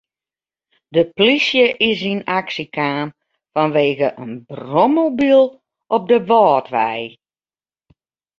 [0.95, 3.07] De plysje is yn aksje kaam
[3.53, 5.43] fanwegen in brommobyl
[5.95, 7.01] op de Wâldwei.